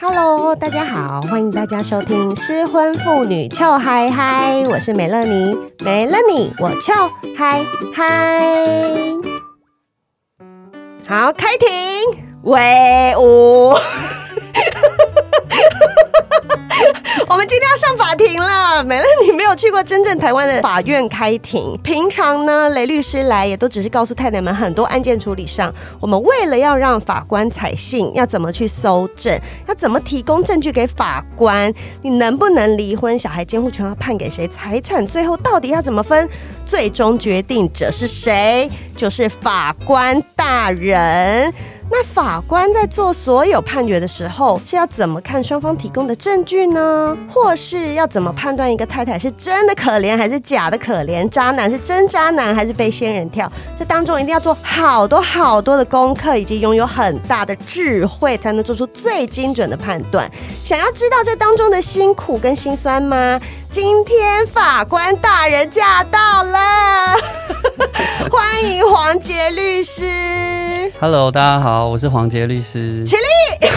[0.00, 5.52] Hello，大家好，欢迎大家收听失婚妇女俏嗨嗨，我是美乐妮，
[5.84, 8.54] 美乐妮我俏嗨嗨。
[11.04, 11.68] 好，开庭，
[12.42, 13.74] 威武。
[17.28, 21.78] 我们今天要上法庭了，美乐你没有去过真正台湾的法院开庭。
[21.82, 31.72] 平常呢，雷律师来也都只是告诉太太们很多案件处理上，我们为了要让法官采信，要怎么去搜证，要怎么提供证据给法官，
[32.02, 36.28] 你能不能离婚，小孩监护权要判给谁，财产最后到底要怎么分，
[36.64, 41.52] 最终决定者是谁，就是法官大人。
[41.90, 47.16] 那法官在做所有判决的时候，是要怎么看双方提供的证据呢？
[47.32, 51.28] 或是要怎么判断一个太太是真的可怜还是假的可怜？
[51.30, 53.50] 渣男是真渣男还是被仙人跳？
[53.78, 60.30] 这当中一定要做好多好多的功课，以及拥有很大的智慧，才能做出最精准的判断。
[60.62, 63.40] 想要知道这当中的辛苦跟辛酸吗？
[63.80, 66.58] 今天法官大人驾到了，
[68.28, 70.02] 欢迎黄杰律师。
[70.98, 73.04] Hello，大家好，我是黄杰律师。
[73.06, 73.68] 起立。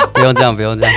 [0.14, 0.94] 不用这样，不用这样。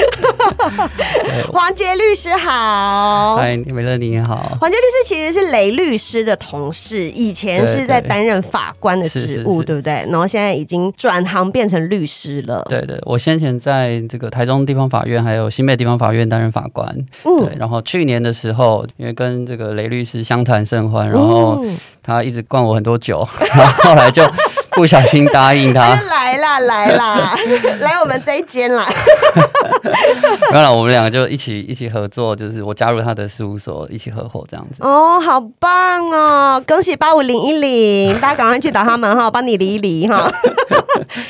[1.51, 4.57] 黄杰律师好，嗨，美乐你好。
[4.59, 9.93] 黄杰律师其实是雷律师的同事，以前是在担任法官的职务，对不对？
[10.09, 12.65] 然后现在已经转行变成律师了。
[12.69, 16.87] 对对，我先前在这个台中地方法院还有新北地方法院担任法官。
[17.23, 17.57] 嗯，对。
[17.57, 21.63] 然后去年的时候，因为跟这个雷律师相谈甚欢，然后
[22.03, 24.23] 他一直灌我很多酒， 然后后来就。
[24.71, 27.37] 不小心答应他，来 啦来啦，
[27.79, 28.87] 来我们这一间啦。
[30.51, 34.77] 没有了，我们两个就一起一起合作，就是我加入他的事务所，一起合伙这样子。
[34.81, 36.63] 哦，好棒哦！
[36.67, 40.31] 恭喜八五零一零，大家赶快去找他们哈，帮你理一理哈。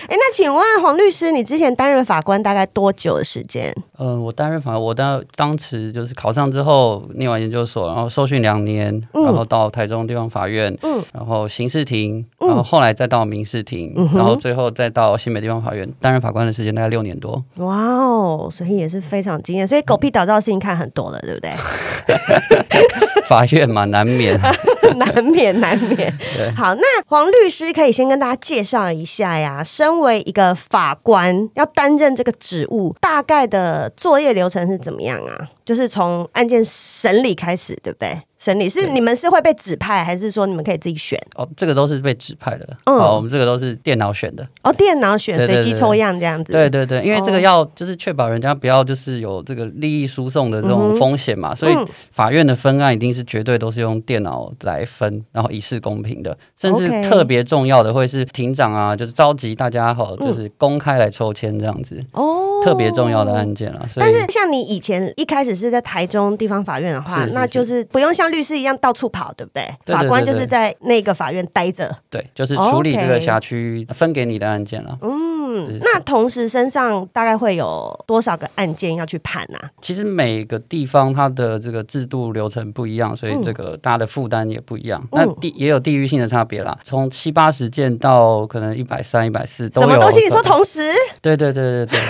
[0.07, 3.73] 哎，那请问黄律师，你之前担任法官大概多久的时间？
[4.01, 17.43] 嗯、呃，我担任法官，我当当时就是考上之后念完研究所，然后受训两年，嗯、然后到台中地方法院，嗯，然后刑事庭，嗯、然后后来再到民事庭，嗯、然后最后再到新北地方法院担任法官的时间大概六年多。
[17.57, 21.51] 哇哦，所以也是非常经验，所以狗屁倒灶的事情看很多了，对不对？
[23.29, 24.37] 法院嘛，难免，
[24.97, 26.13] 难免，难免。
[26.55, 29.63] 好，那黄律师可以先跟大家介绍一下呀。
[29.63, 35.49] 身为一个法官，要担任这个职务，大概的作业流程是怎么样啊？
[35.65, 38.17] 就是从案件审理开始，对不对？
[38.37, 41.19] 审理是你们是会被指派，还是说你们可以自己选？
[41.35, 42.67] 哦，这个都是被指派的。
[42.85, 44.45] 嗯，哦，我们这个都是电脑选的。
[44.63, 46.51] 哦，电脑选，随机抽样这样子。
[46.51, 51.75] 对对对，因为这个要就是确保人家不要就是有这个利益输送的这种风险嘛，所以
[52.11, 56.35] 法院的分案一定是绝对都是用电脑来分，然后以示公平的。
[56.59, 62.03] 甚至特别重要的会是庭长啊，就是召集大家好，就是公开来抽签这样子。
[62.13, 63.87] 哦，特别重要的案件了。
[63.95, 68.31] 但是像你以前一开始是在台中地方法院的话，那就是不用像。
[68.31, 69.61] 律师一样到处跑，对不对？
[69.63, 74.97] 对对对对，法官就是在那个法院待着，对，就是处理这个辖区分给你的案件了。
[75.01, 79.69] 嗯，是是，那同时身上大概会有多少个案件要去判啊？
[79.81, 85.01] 其实每个地方它的这个制度流程不一样，所以这个大家的负担也不一样。
[85.11, 89.87] 嗯、那地也有地域性的差别啦，从七八十件到可能一百三、一百四都有。
[89.87, 90.23] 什么东西？
[90.23, 90.81] 你说同时？
[91.21, 91.99] 对对对对对。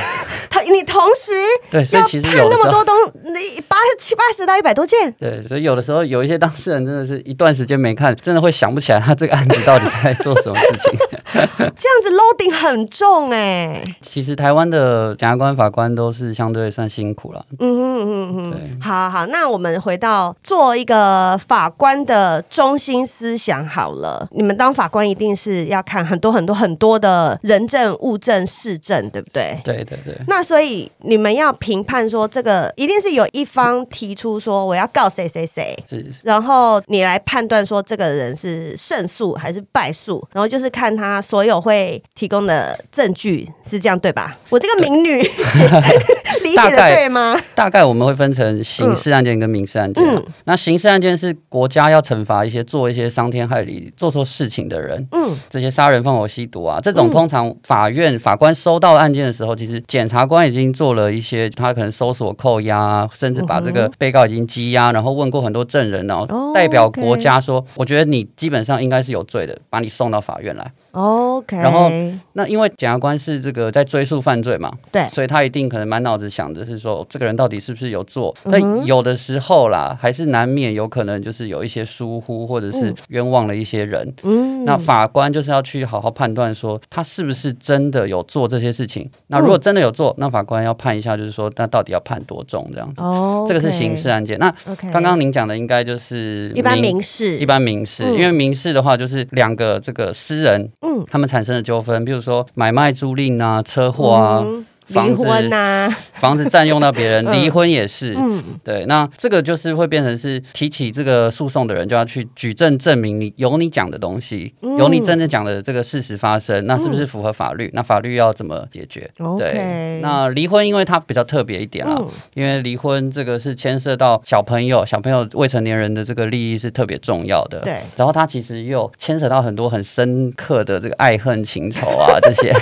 [0.72, 1.34] 你同时
[1.70, 5.12] 对，所以其实有那么多东，你八七八十到一百多件。
[5.20, 11.00] 对，所以有的时候有一些当事人真的是一段时间没看，真的会想不起来他这个案子到底在做什么事情。
[11.34, 13.84] 这样子 loading 很重哎。
[14.02, 17.46] 其实台湾的检察官、法官都是相对算辛苦了。
[17.60, 24.28] 嗯哼嗯嗯好好，那我们回到做一个法官的中心思想好了。
[24.32, 29.60] 你们当法官一定是要看很多很多很多的人证、物证、事证，对不对？
[29.64, 30.18] 对对对。
[30.28, 41.22] 那所以你们要评判说，这个一定是有一方提出说我要告谁谁谁，是，然后你来判断说这个人是胜诉还是败诉，然后就是看他。
[41.22, 43.21] 所有会提供的证据
[43.70, 44.38] 是这样对吧？
[44.50, 45.22] 我这个民女
[46.44, 47.36] 理解的对吗？
[47.54, 50.04] 大概我们会分成刑事案件跟民事案件。
[50.04, 55.08] 嗯，那刑事案件是国家要惩罚一些做一些伤天害理、做错事情的人。
[55.12, 70.72] 嗯，这些杀人放火吸毒啊，这种通常法院法官收到案件的时候，其实检察官已经做了一些，他可能搜索、扣押，甚至把这个被告已经羁押，然后问过很多证人，然后代表国家说，我觉得你基本上应该是有罪的，把你送到法院来。
[70.92, 71.92] OK，然后
[72.34, 84.14] 那因为检察官是这个在追诉犯罪嘛，对，所以他一定可能满脑子想着是说这个人到底是不是有做，但有的时候啦，还是难免有可能就是有一些疏忽，或者是冤枉了一些人。
[84.24, 89.10] 嗯，那法官就是要去好好判断说他是不是真的有做这些事情。
[89.28, 93.02] 那如果真的有做，那法官要判一下，就是说那到底要判多重这样子。
[93.02, 94.38] 哦，这个是刑事案件。
[94.40, 94.54] 那
[94.92, 104.46] 刚刚您讲的应该就是一般民事，一般民事，因为民事的话就是两个这个私人，嗯，他们产生的纠纷，比如说买卖租赁啊、车祸啊。
[104.94, 108.16] 离婚呐、啊，房子占用到别人， 离婚也是。
[108.18, 117.68] 嗯，对，那这个就是会变成是提起这个诉讼的人就要去举证证明你有你讲的东西，嗯、有你真正讲的这个事实发生，那是不是符合法律？
[117.68, 119.10] 嗯、那法律要怎么解决？
[119.20, 127.60] 嗯、对，那离婚因为它比较特别一点啊，嗯、因为离婚这个是牵涉到小朋友、小朋友未成年人的这个利益是特别重要的。
[127.62, 132.54] 对，然后它其实又牵扯到很多很深刻的这个爱恨情仇啊这些。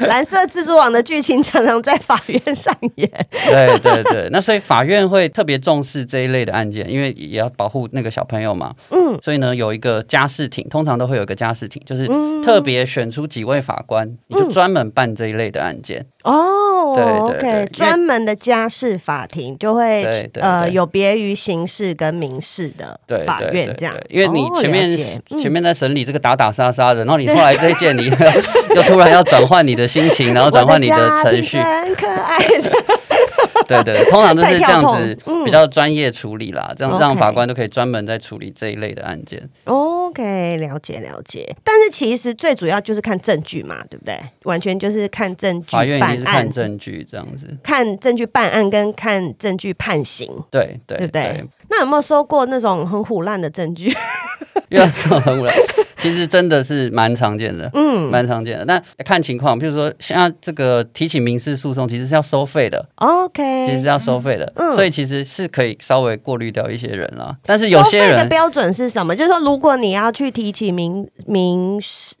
[0.00, 8.74] 蓝色蜘蛛网的剧情常常在法院上演， 对对对，那所以法院会特别重视这一类的案件，因为也要保护那个小朋友嘛。
[8.90, 12.06] 嗯，所以呢，有一个家事庭，通常都会有一个家事庭，就是
[12.44, 16.04] 特别选出几位法官，嗯、你就专门办这一类的案件。
[16.26, 24.90] 哦，对，OK，专门的家事法庭就会对对对呃有别于刑事跟民事的法院这样，因为你前面、
[25.30, 28.06] 哦、前面在审理这个打打杀杀的，然后你 后来这一件你
[28.74, 32.72] 又突然要转换你的心情，然后转换你的程序，很可爱的。
[33.68, 39.42] 对对，通常都是这样子，比较专业处理啦，这样让法官都可以专门在处理这一类的案件。
[39.64, 41.52] OK，了解了解。
[41.64, 44.16] 但是其实最主要就是看证据嘛，对不对？
[44.44, 45.76] 完全就是看证据。
[46.18, 50.28] 是看证据这样子，看证据办案跟看证据判刑。
[50.50, 51.44] 对对对不对？
[51.68, 53.92] 那有没有收过那种很虎烂的证据？
[54.68, 55.54] 因为很唬烂。
[55.98, 58.64] 其实真的是蛮常见的，嗯，蛮常见的。
[58.66, 67.36] 那看情况，比如说像这个提起民事诉讼，其实是要收费的，OK，其实是要收费的，嗯，所以其实是可以稍微过滤掉一些人了。
[67.44, 69.16] 但是有些人的标准是什么？
[69.16, 72.14] 就是说，如果你要去提起民民事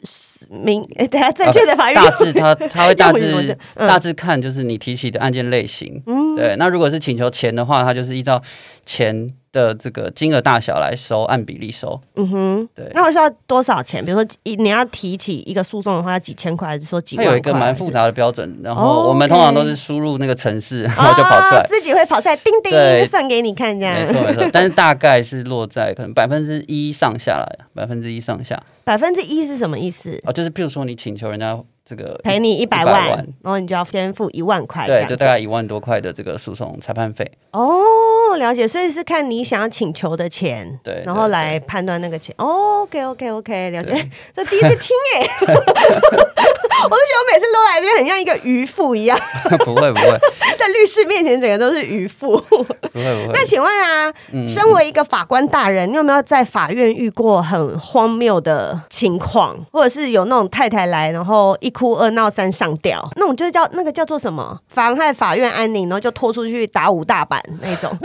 [0.48, 6.56] 民， 等下正确的法院，大致他他会 大致大致看就是你提起的案件类型，嗯，对。
[6.58, 8.42] 那如果是请求钱的话，他就是依照
[8.84, 9.30] 钱。
[9.56, 11.98] 的这个金额大小来收，按比例收。
[12.16, 12.90] 嗯哼，对。
[12.92, 14.04] 那我需要多少钱？
[14.04, 17.30] 比如说，你要提起一个诉讼的话，要几千块，还是说几万块？
[17.30, 23.94] 它有一个蛮复杂的标准，然后我们通常都是输入那个城市， 然后就跑出来，自己会跑出来，叮叮算给你看，这样。
[23.94, 28.62] 没错没 错，但是大概是落在可能百分之一上下来，百分之一上下。
[28.84, 30.20] 百分之一是什么意思？
[30.24, 31.58] 哦，就是譬如说你请求人家。
[31.88, 33.08] 这个赔你一百万，
[33.42, 37.30] 然后你就要先付一万块，对，就大概一万多块的这个诉讼裁判费。
[37.52, 42.34] 哦，了解，所以是看你想要请求的钱，对，然后来判断那个钱。
[42.38, 44.10] 哦，OK，OK，OK，了解。
[44.34, 45.28] 这第一次听哎，
[46.84, 49.18] 我就觉得我每次都来这边很像一个渔夫一样。
[49.64, 50.18] 不 会不会，
[50.58, 52.36] 在律师面前整个都是渔夫。
[52.48, 53.30] 不会不会。
[53.32, 67.96] 那请问啊，嗯、身为一个法官大人，你有没有在法院遇过很荒谬的情况，或者是有那种太太来，然后一哭二闹三上吊，那种就叫那个叫做什么妨害法院安宁，然后就拖出去打五大板那种，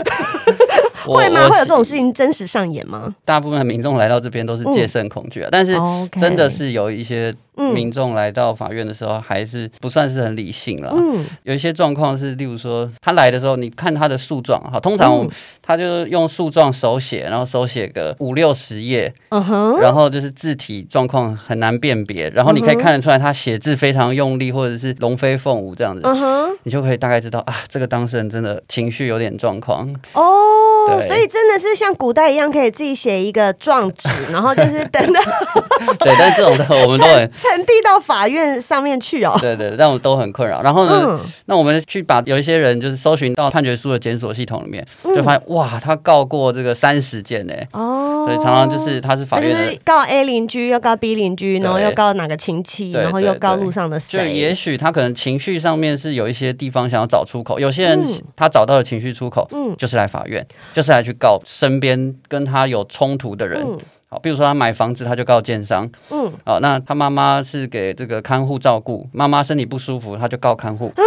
[1.06, 1.48] 会吗？
[1.48, 3.14] 会有这种事情真实上演吗？
[3.24, 5.76] 大部分的民众来到这边都是戒慎恐惧啊，嗯、但是
[6.20, 7.34] 真的是有一些。
[7.54, 10.90] 民众来到法院的时候，还是不算是很理性了。
[10.96, 15.28] 嗯，有一些状况是，例如说他来的时候，你看他的诉状，哈，通常
[15.60, 30.71] 他就用诉状手写，然后手写个五六十页，嗯哼，然后就是字体状况很难辨别，然后你可以看得出来他写字非常用力，或者是龙飞凤舞这样子，嗯哼，你就可以大概知道啊，这个当事人真的情绪有点状况哦，对，
[31.06, 35.20] 所以真的是像古代一样，可以自己写一个状纸， 然后就是等到，
[35.98, 37.22] 对，但这种的我们都很。
[37.42, 40.62] 呈递到法院上面去哦，对对，但我们都很困扰。
[40.62, 47.54] 然后呢，嗯、那我们去把有一些人就是搜寻到判决书的检索系统里面，嗯、就发现哇，他告过这个三十件呢。
[47.72, 54.18] 哦，所以常常就是他是法院的告 A 邻居，又告 B 邻居，然后又告哪个亲戚，然后又告路上的谁。
[54.18, 58.04] 就也许他可能情绪上面是有一些地方想要找出口，有些人
[58.36, 63.62] 他找到了情绪出口，嗯，就是来法院，就是来去告身边跟他有冲突的人。
[63.64, 65.90] 嗯好，比如说他买房子，他就告建商。
[66.10, 70.92] 嗯，好，那他妈妈是给这个看护照顾，妈妈身体不舒服，他就告看护。
[70.94, 71.02] 嗯，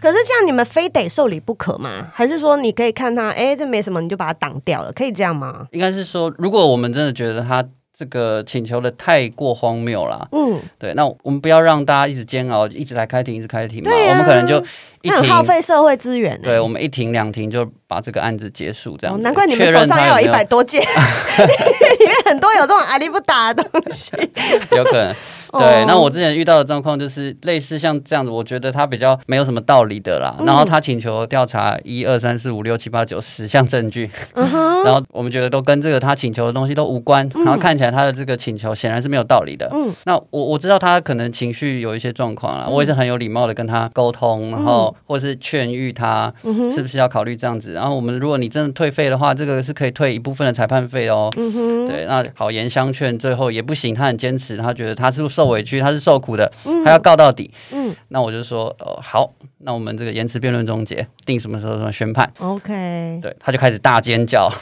[0.00, 2.06] 可是这样你们非得受理不可吗？
[2.14, 5.66] 还是说你可以看他，哎、欸，这没什么，你就把它挡掉了，可以这样吗？
[5.72, 7.64] 应该是说，如果我们真的觉得他。
[7.98, 14.62] 这个请求的太过荒谬了，嗯，对，那我们不要让大家一直煎熬，一直来开庭，一直开庭嘛，啊、我们可能就
[15.00, 19.18] 一停，耗费社会资源，对，我们一停两停就把这个案子结束，这样、哦。
[19.22, 24.12] 难怪你们手上要有一百多件， 里面很多有这种阿里不打的东西，
[24.76, 25.14] 有可能。
[25.58, 30.34] 对，那我之前遇到的状况就是类似像这样子，我觉得他比较没有什么道理的啦。
[30.44, 39.68] 然后他请求调查一二三四五六七八九十项证据，然后我们觉得都跟这个他请求的东西都无关，然后看起来他的这个请求显然是没有道理的。
[39.72, 46.32] 嗯，那我我知道他可能情绪有一些状况啦，我也是很有礼貌的跟他沟通，然后或是劝喻他
[46.74, 47.72] 是不是要考虑这样子。
[47.72, 51.30] 然后我们如果你真的退费的话，这个是可以退一部分的裁判费哦。
[51.36, 56.50] 嗯哼，对，那好言相劝，最后也不行，他很坚持，他觉得他是受委屈，他是受苦的，
[56.84, 57.50] 他要告到底。
[57.72, 64.52] 嗯，那我就说，哦，好，那我们这个延迟辩论终结，定什么时候什么宣判？OK，对，他就开始大尖叫，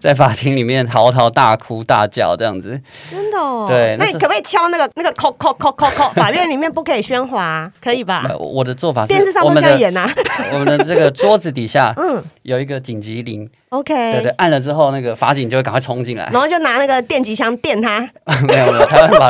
[0.00, 3.66] 在法庭里面嚎啕大哭大叫这样子，真的哦。
[3.68, 6.10] 对，那你可不可以敲那个那个扣扣扣扣扣？
[6.14, 8.24] 法院里面不可以喧哗，可以吧？
[8.38, 10.10] 我的做法是，电视上都这样演呐。
[10.54, 13.46] 我们的这个桌子底下，嗯，有一个紧急铃。
[13.68, 18.00] OK，对对，按了之后，那个法警就会赶快冲进来，然后就拿那个电击枪电他。
[18.48, 19.28] 没有没有，他会把。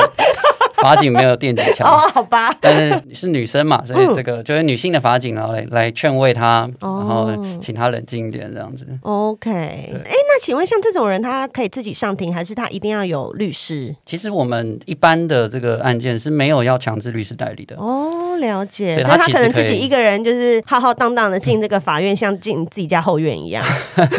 [0.82, 8.86] 法警没有电击枪 哦，好吧，但是是女生嘛，所以这个就是女性的法警，然后来来劝慰她，然后请她冷静一点，这样子。
[9.02, 13.94] OK，哎，那请问像这种人，他可以自己上庭，还是他一定要有律师？
[14.06, 17.76] 其实我们一般的这个案件是没有要强制律师代理的。
[17.76, 23.64] 哦，了解，所以他可能自己一个人就是浩浩荡荡的进这个法院，像进自己家后院一样，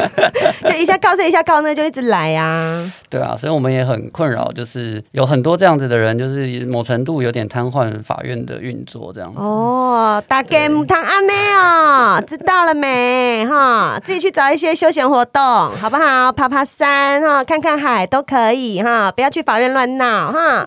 [0.65, 2.91] 就一下告这一下告那，就一直来啊。
[3.11, 6.71] 对啊，所以我们也很困扰，就是有很多这样子的人，就是。
[6.71, 10.23] 某程度有点瘫痪法院的运作，这样子哦。
[10.27, 13.45] 大概唔通安内哦，知道了没？
[13.45, 16.31] 哈，自己去找一些休闲活动，好不好？
[16.31, 20.65] 爬爬山哈，看看海都可以哈，不要去法院乱闹哈。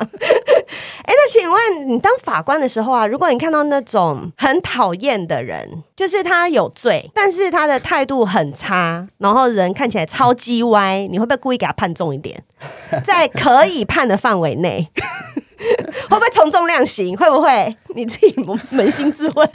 [1.06, 12.42] 哎，那请问你当法官的时候啊，如果你看到那种很讨厌的人，就是他有罪，但是他的态度很差，然后人看起来超级歪，你会不会故意给他判重一点，
[13.04, 14.88] 在可以判的范围内？
[16.08, 17.16] 会不会从重量刑？
[17.16, 18.32] 会不会你自己
[18.73, 19.49] 扪心自问？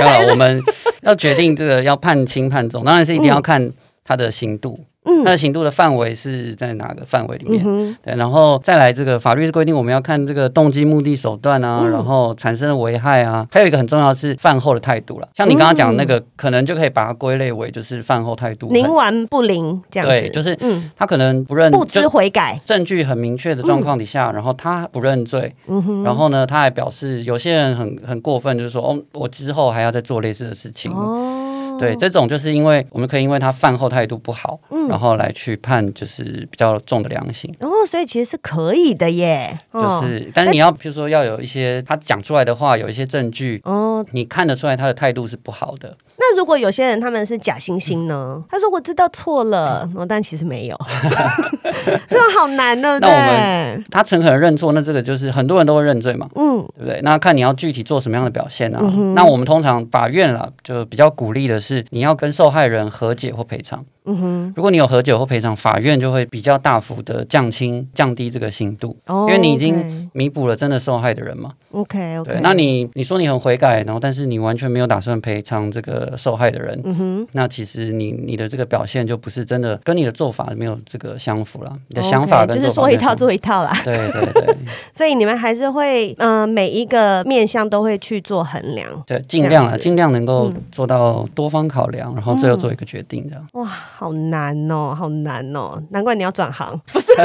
[0.00, 0.62] 要我们
[1.02, 3.72] 要决定这个要判轻判重，当然是一定要看
[4.04, 4.78] 他的刑度。
[4.78, 4.86] 嗯，
[5.24, 7.62] 它的刑度的范围是在哪个范围里面？
[7.66, 15.28] 嗯、对，然后再来这个法律是规定我们要看这个动机、目的、手段啊，嗯、然后产生的危害啊，还有一个很重要的是饭后的态度了。
[15.34, 20.12] 像你刚刚讲的那个，嗯、可能就可以把它归类为就是饭后态度，宁顽不灵这样子。
[20.12, 30.92] 对，就是嗯，他可能不认、不知悔改，证据很明确的状况底下，然后他不认罪，嗯哼，然后呢，他还表示有些人很很过分，就是说哦，我之后还要再做类似的事情。
[30.92, 31.39] 哦。
[31.80, 37.52] 对，这种就是因为我们可以因为他饭后态度不好，嗯，然后来去判就是比较重的量刑。
[37.60, 39.58] 哦，所以其实是可以的耶。
[39.72, 45.96] 就是，但是你要比如说要有一些他讲出来的话有一些证据，哦，你看得出来他的态度是不好的。
[46.22, 48.42] 那如果有些人他们是假惺惺呢？
[48.50, 50.78] 他说我知道错了，但其实没有，
[52.10, 53.00] 这种好难的。
[53.00, 57.00] 对， 那我们他诚恳认错，那这个就是很多人都会认罪嘛，嗯，对不对？
[57.02, 58.80] 那看你要具体做什么样的表现啊？
[59.14, 63.86] 那我们通常法院啦，就比较鼓励的是是你要跟受害人和解或赔偿。
[64.04, 71.52] 嗯哼，如果你有和解或赔偿，法院就会比较大幅的降轻、降低这个刑度，因为你已经弥补了真的受害的人嘛。
[71.72, 81.72] OK OK，对，那你你说你很悔改，然后但是你完全没有打算赔偿这个受害的人，嗯哼，那其实你你的这个表现就不是真的跟你的做法没有这个相符了。
[81.88, 83.70] 你的想法跟就是说一套做一套啦。
[83.84, 84.56] 对对对，
[84.92, 93.46] 所以你们还是会嗯、呃、每一个面向都会去做衡量，对，尽量啊，尽量能够做到多方考量，然后最后做一个决定这样。
[93.52, 93.68] 哇。
[94.00, 97.08] 好难哦，好难哦，难怪你要转行，不是？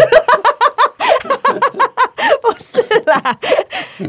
[2.41, 3.39] 不是啦。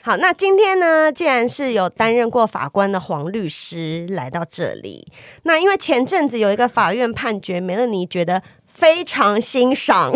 [0.02, 5.06] 好，那今天呢，既然是有担任过法官的黄律师来到这里，
[5.44, 10.12] 那因为前阵子有一个法院判决，梅乐妮觉得非常欣赏。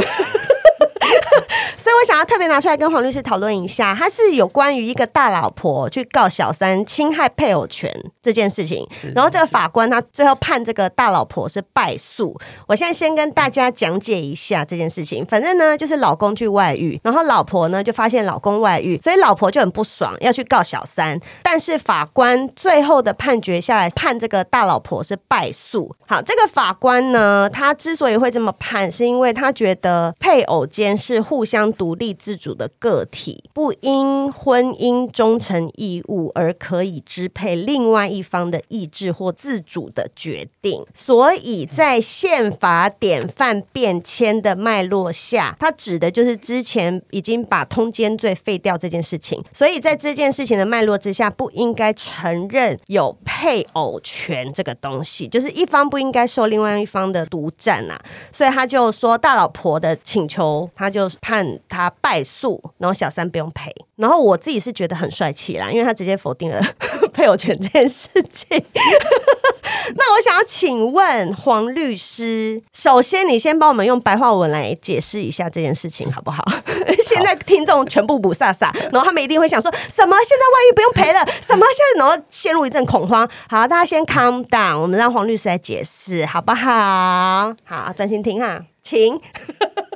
[1.91, 7.93] 所以我想要特别拿出来跟黄律师讨论一下，他是有关于一个大老婆去告小三侵害配偶权
[8.23, 12.33] 这件事情，然后这个法官他最后判这个大老婆是败诉。
[12.69, 15.27] 我现在先跟大家讲解一下这件事情。
[15.27, 21.19] 反正呢，就是老公去外遇，然后老婆呢就发现老公外遇，所以老婆就很不爽，要去告小三。
[21.43, 25.93] 但是法官最后的判决下来，判这个大老婆是败诉。
[26.07, 40.85] 好，这个法官呢，他之所以会这么判，是因为他觉得配偶间是互相独立自主的个体，不因婚姻忠诚义务而可以支配另外一方的意志或自主的决定。
[40.93, 49.43] 所以在宪法典范变迁的脉络下，它指的就是之前已经把通奸罪废掉这件事情。
[49.51, 57.99] 所以在这件事情的脉络之下，不应该承认有配偶权这个东西，就是一方不应该受另外一方的独占啊。
[58.31, 61.59] 所以他就说，大老婆的请求，他就判。
[61.71, 63.75] 他败诉，然后小三不用赔。
[63.97, 66.61] 然后我自己是觉得很帅气啦，因为他直接否定了
[67.15, 68.63] 配偶权这件事情。
[69.97, 76.45] 那我想要请问黄律师，首先你先帮我们用白话文来解释一下这件事情好不好？
[77.07, 80.17] 现在听众全部不飒飒，然后他们一定会想说什么？
[80.27, 81.25] 现在外遇不用赔了？
[81.43, 81.67] 什么？
[81.77, 83.29] 现在然后陷入一阵恐慌。
[83.49, 87.55] 好，大家先 calm down，我们让黄律师来解释好不好？
[87.65, 89.21] 好，专心听哈，请。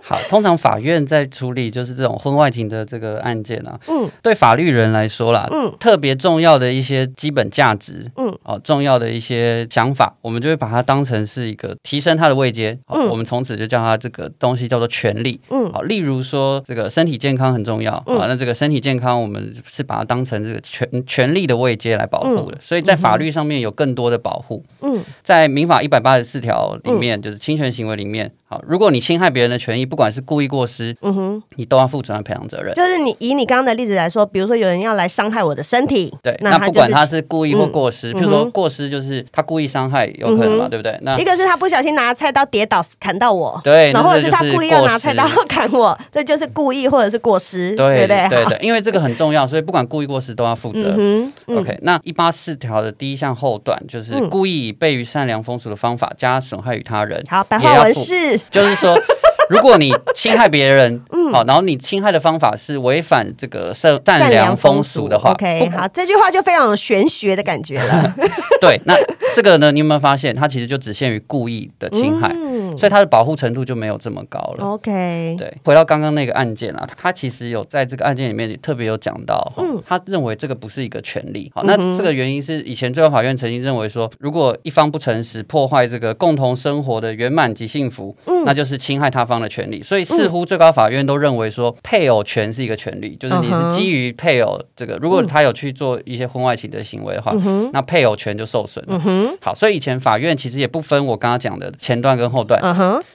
[0.06, 28.30] 好，通常法院在处理就是这种婚外情的这个案件啊，嗯，对法律人来说啦，嗯，特别重要的一些基本价值，嗯，哦，重要的一些想法，我们就会把它当成是一个提升他的位阶，嗯，我们从此就叫他这个东西叫做权利，嗯，好，例如说这个身体健康很重要，嗯，那这个身体健康我们是把它当成这个权权利的位阶来保护的，嗯，所以在法律上面有更多的保护，嗯，在民法一百八十四条里面，就是侵权行为里面。
[28.46, 32.74] 好如果你侵害别人的权益，不管是故意过失，嗯哼，你都要负主要赔偿责任。
[32.74, 40.98] 就是你以你刚刚的例子来说，比如说有人要来伤害我的身体，对，那不管他是故意或过失，比如说过失就是他故意伤害，有可能嘛，对不对？
[41.02, 48.28] 那一个是他不小心拿菜刀跌倒砍到我，对，然后或者是他故意要拿菜刀砍我，这就是故意或者是过失，对不对？
[48.28, 50.94] 对对，因为这个很重要，所以不管故意过失都要负责。
[50.98, 57.22] 嗯 OK，那一八四条的第一项后段就是故意以悖于善良风俗的方法加损害于他人。
[57.28, 58.96] 好，白话文是，就是说。
[59.50, 68.14] 如果你侵害别人，嗯，好，然后你侵害的方法是违反这个善善良风俗的话，OK，好，这句话就非常有玄学的感觉了。
[68.60, 68.94] 对，那
[69.34, 74.64] 这个呢，你有没有发现，它其实就只限于故意的侵害，嗯，所以它的保护程度就没有这么高了。
[74.64, 81.52] OK，对，回到刚刚那个案件啊，他其实有在这个案件里面也特别有讲到，嗯，他认为这个不是一个权利。
[81.54, 89.34] 好，那这个原因是以前最高法院曾经认为说，如果一方不诚实，破坏这个共同生活的圆满及幸福，嗯，那就是侵害他方。
[89.34, 97.34] 的权利，所以似乎最高法院都认为说配偶权是一个权利，就是你是基于配偶这个，如果他有去做一些婚外情的行为的话，
[97.72, 99.02] 那配偶权就受损了。
[99.42, 102.60] 好，所以以前法院其实也不分我刚刚讲的前段跟后段，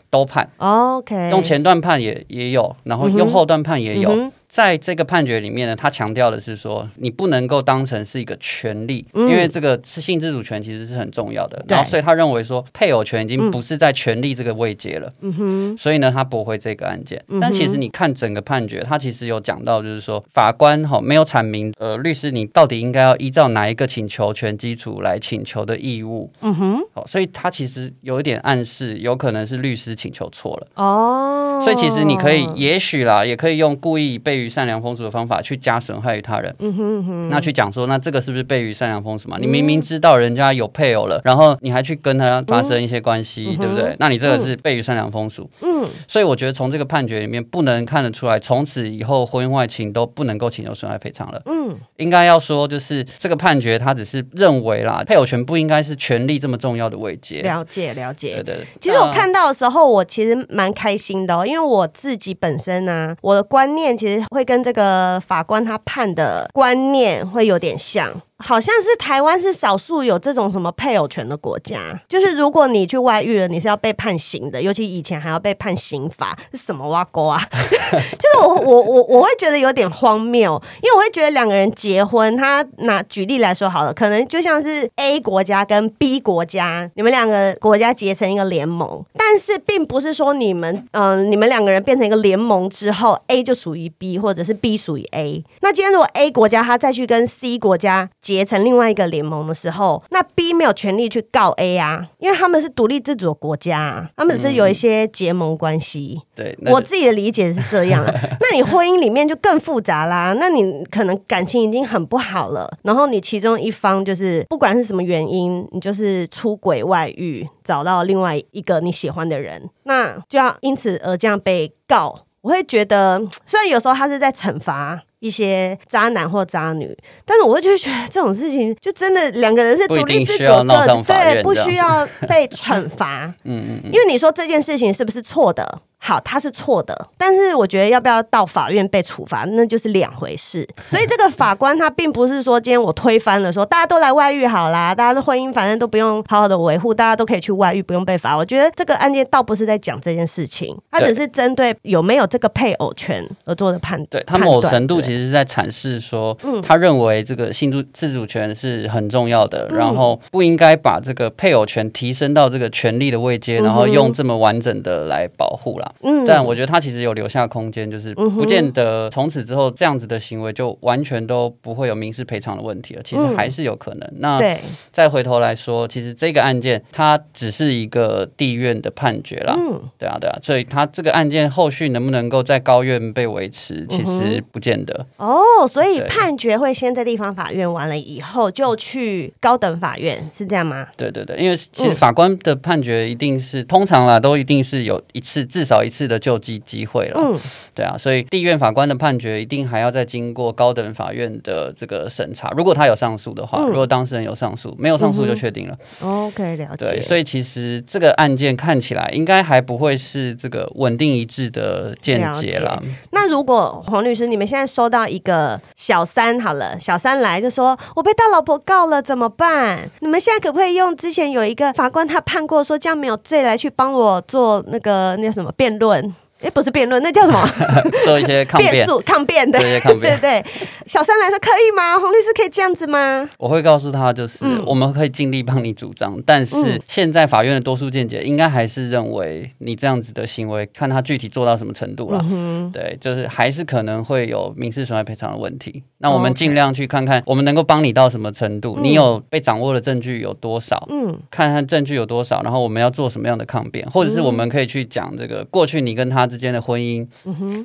[0.10, 0.50] 都判。
[0.58, 4.10] OK，用前段判也也有，然后用后段判也有。
[4.50, 11.63] 在这个判决里面呢，他强调的是说，你不能够当成是一个权利，嗯、因为这个是性自主权其实是很重要的。
[11.68, 15.13] 然后，所以他认为说，配偶权已经不是在权利这个位阶了。
[15.21, 15.78] 嗯哼。
[15.78, 17.23] 所以呢，他驳回这个案件。
[17.28, 26.32] 嗯、但其实你看整个判决，他其实有讲到，就是说法官哈没有阐明，呃，律师你到底应该要依照哪一个请求权基础来请求的义务。
[26.41, 26.80] 嗯哼。
[26.95, 30.67] 好，所以他其实有一点暗示，有可能是律师请求错了。
[30.73, 31.62] 哦。
[31.63, 34.38] 所以其实你可以，也许啦，也可以用故意被。
[34.39, 39.38] 于善良风俗的方法去加损害于他人，嗯哼哼，那去讲说，那这个是不是悖于善良风俗嘛？
[39.39, 43.95] 你明明知道人家有配偶了，然后你还去跟他发生一些关系，对不对？
[43.99, 45.49] 那你这个是悖于善良风俗。
[45.62, 51.41] 嗯，所以我觉得从这个判决里面不能看得出来，从此以后婚外情都不能够请求损害赔偿了。
[51.45, 57.41] 嗯，应该要说就是这个判决他只是认为啦，配偶权不应该是权利这么重要的位阶。
[57.41, 58.67] 了解了解，对对。
[58.80, 64.23] 其实我看到的时候，我其实蛮开心的哦，因为我自己本身呢，我的观念其实。
[64.30, 68.22] 会跟这个法官他判的观念会有点像。
[68.39, 77.39] 好像是台湾是少数有这种什么配偶权的国家，就是如果你去外遇了，你是要被判刑的，尤其以前还要被判刑罚，是什么挖沟啊？
[77.91, 98.10] 就是我我我我会觉得有点荒谬，因为我会觉得两个人结婚，他拿举例来说好了，可能就像是 A 国家跟 B 国家，你们两个国家结成一个联盟，但是并不是说你们嗯、呃、你们两个人变成一个联盟之后，A 就属于 B 或者是 B 属于 A，那今天如果 A 国家他再去跟 C 国家。
[98.30, 106.22] 结成另外一个联盟的时候，那 B 没有权利去告 A 啊，因为他们是独立自主的国家啊，他们只是有一些结盟关系。
[106.22, 108.06] 嗯、对，我自己的理解是这样。
[108.39, 122.20] 那你婚姻里面就更复杂啦，那你可能感情已经很不好了，然后你其中一方就是不管是什么原因，你就是出轨外遇，找到另外一个你喜欢的人，那就要因此而这样被告。
[122.42, 125.02] 我会觉得，虽然有时候他是在惩罚。
[125.19, 133.25] 一些渣男或渣女，但是我就觉得这种事情就真的两个人是独立自主的，对，不需要被惩罚。
[133.43, 135.82] 嗯嗯，因为你说这件事情是不是错的？
[136.01, 140.67] 好，他是错的，但是我觉得要不要到法院被处罚，那就是两回事。
[140.88, 148.35] 所以这个法官他并不是说今天我推翻了说，说大家都来外遇好啦，大家的婚姻反正都不用好好的维护，大家都可以去外遇，不用被罚。
[148.35, 154.07] 我觉得这个案件倒不是在讲这件事情，他只是针对有没有这个配偶权而做的判断。
[154.09, 165.88] 对，他某程度其实是在阐释说，嗯，他认为这个性主自主权是很重要的，嗯、然后不应该把这个配偶权提升到这个权利的位阶，然后用这么完整的来保护啦。
[165.89, 165.95] 啦。
[166.02, 173.02] 嗯，但我觉得他其实有留下空间，就是不见得从此之后这样子的行为就完全都不会有民事赔偿的问题了。
[173.04, 174.08] 其实还是有可能。
[174.10, 174.60] 嗯、那
[174.91, 179.56] 再回头来说，其实这个案件它只是一个地院的判决啦。
[179.58, 185.06] 嗯，对啊，对啊，所以他这个案件后续能不能够在高院被维持，其实不见得。
[185.17, 190.88] 哦，所以判决会先在地方法院完了以后就去高等法院，是这样吗？
[190.95, 197.20] 对对对，因为其实法官的判决一定是、嗯、通常啦，都一定是有一次至少一次的救济机会了。
[197.22, 197.39] 嗯，
[197.74, 202.50] 对啊，所以地院法官的判决一定还要再经过高等法院的这个审查。
[202.58, 205.78] 如果他有上诉的话，嗯、如果当事人有上诉，没有上诉就确定了。
[206.02, 206.86] 嗯、OK，了解。
[206.86, 212.82] 对，所以其实这个案件看起来应该还不会是这个稳定一致的见解了。
[213.12, 226.15] 那如果黄律师，你们现在收到一个小三好了，小三来就说：“我被大老婆告了，怎么办？”你们现在可不可以用之前有一个法官他判过说这样没有罪来去帮我做那个那什么辩论？
[226.41, 227.45] 哎，不是辩论，那叫什么？
[228.06, 230.43] 做一些抗辩、抗辩的， 对对。
[230.86, 231.99] 小三来说可以吗？
[231.99, 233.30] 洪律师可以这样子吗？
[233.38, 242.25] 我会告诉他，就是、嗯、我们可以尽力帮你主张，但是现在法院的多数见解应该还是认为你这样子的行为，看他具体做到什么程度了。
[242.32, 245.84] 嗯、对，就是还是可能会有民事损害赔偿的问题。
[245.99, 248.75] 那我们尽量去看看，我们能够帮你到什么程度？
[248.78, 250.88] 嗯、你有被掌握的证据有多少？
[250.89, 257.06] 嗯，看看证据有多少，然后我们要做什么样的抗辩，或者是我们可以去讲这个过去你跟他之间的婚姻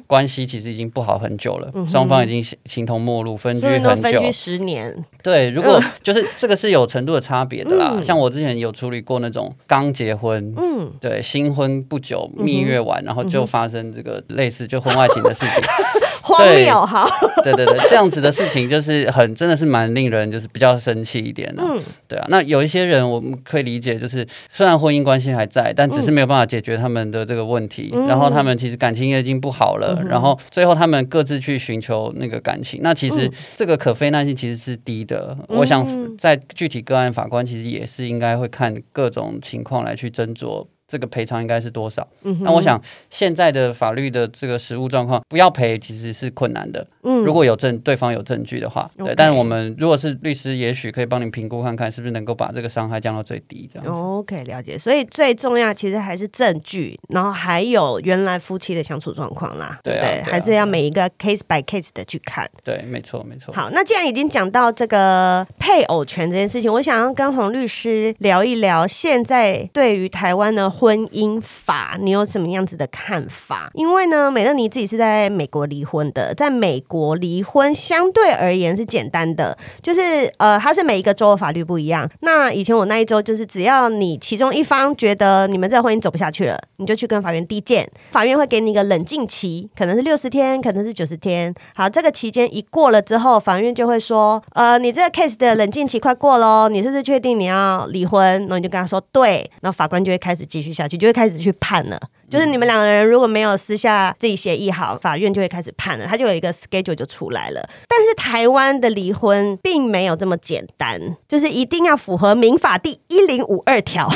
[0.06, 4.92] 关系其实已经不好很久了，双、嗯、方已经形同陌路，分居很久，分居十年。
[5.22, 7.92] 对，如果就是这个是有程度的差别的啦。
[7.96, 15.62] 嗯、像我之前有处理过那种刚结婚，嗯，对，新婚不久蜜月完，然后就发生这个类似就婚外情的事情。
[16.26, 17.06] 荒谬哈，
[17.42, 22.24] 对 对对，这样子的事情就是很真的是蛮令人就是比较生气一点的，嗯，对啊。
[22.30, 35.36] 那有一些人我们可以理解，就是虽然婚姻关系还在，但只是没有办法解决他们的这个问题，嗯、然后他们其实感情也已经不好了，嗯、然后最后他们各自去寻求那个感情，那其实这个可非难性其实是低的。
[35.48, 40.66] 嗯、我想在具体个案，法官其实也是应该会看各种情况来去斟酌。
[40.86, 42.06] 这个赔偿应该是多少？
[42.22, 46.86] 嗯、那我想现在的法律的这个实务状况，不要赔其实是困难的。
[47.04, 49.14] 嗯，如果有证，对方有证据的话，对。
[49.14, 53.68] 但是我们如果是律师，也许可以帮你评估看看，是不是能够把这个伤害降到最低。
[53.72, 53.88] 这样。
[53.88, 54.78] OK，了解。
[54.78, 59.78] 所以最重要其实还是证据，然后还有原来夫妻的相处状况啦。
[59.82, 62.48] 对，啊、对，啊、还是要每一个 case by case 的去看。
[62.62, 63.52] 对，没错，没错。
[63.54, 73.70] 好，那既然已经讲到这个配偶权这件事情，我想要跟黄律师聊一聊，现在对于台湾的婚姻法，你有什么样子的看法？
[73.74, 82.08] 因为呢，美乐妮自己是在美国离婚的，在美国国离婚相对而言是简单的，就是呃，它是每一个州的法律不一样。
[82.20, 91.52] 那以前我那一周就是，只要你其中一方觉得你们这婚姻走不下去了，你就去跟法院递件，法院会给你一个冷静期，可能是六十天，可能是九十天。
[91.74, 98.22] 好，这个期间一过了之后，法院就会说，呃，你这个 case 的冷静期快过喽，你是不是确定你要离婚？
[98.42, 102.00] 然后你就跟他说对，然后法官就会开始继续下去，就会开始去判了。
[102.34, 107.64] 就是你们两个人如果没有私下自己协议好，法院就会开始判了，他就有一个 schedule 就出来了。
[107.88, 114.08] 但是台湾的离婚并没有这么简单，就是一定要符合民法第一零五二条。